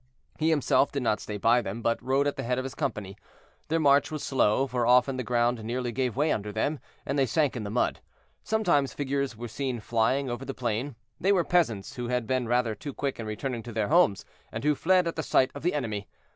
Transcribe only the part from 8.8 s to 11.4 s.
figures were seen flying over the plain; they